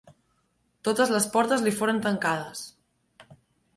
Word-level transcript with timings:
Totes 0.87 1.13
les 1.15 1.27
portes 1.37 1.65
li 1.67 1.73
foren 1.81 2.03
tancades. 2.07 2.65